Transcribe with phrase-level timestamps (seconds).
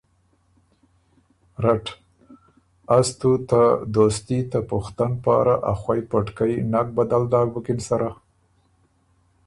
[1.63, 1.85] رټ:
[2.97, 3.61] از تُو ته
[3.95, 8.09] دوستي ته پُختن پاره ائ خوئ پټکئ نک بدل داک بُکِن سره؟